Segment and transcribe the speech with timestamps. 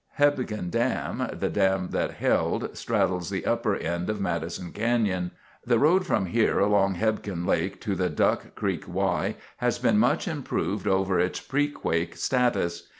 [0.17, 5.29] Hebgen Dam, the dam that held, straddles the upper end of Madison Canyon.
[5.63, 10.27] The road from here along Hebgen Lake to the Duck Creek Y has been much
[10.27, 12.87] improved over its pre quake status.